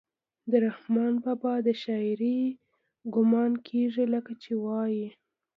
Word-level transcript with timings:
د 0.51 0.51
رحمان 0.67 1.13
بابا 1.23 1.53
د 1.67 1.69
شاعرۍ 1.83 2.39
ګمان 3.15 3.51
کيږي 3.67 4.05
لکه 4.13 4.33
چې 4.43 4.51
وائي: 4.63 5.05